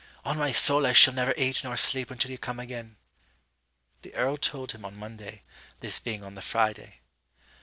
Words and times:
On 0.25 0.35
my 0.39 0.51
soul 0.51 0.87
I 0.87 0.93
shall 0.93 1.13
neither 1.13 1.35
eat 1.37 1.63
nor 1.63 1.77
sleep 1.77 2.09
until 2.09 2.31
you 2.31 2.39
come 2.39 2.59
again.' 2.59 2.97
The 4.01 4.15
earl 4.15 4.35
told 4.37 4.71
him 4.71 4.83
on 4.83 4.97
Monday 4.97 5.43
(this 5.81 5.99
being 5.99 6.23
on 6.23 6.33
the 6.33 6.41
Friday). 6.41 7.01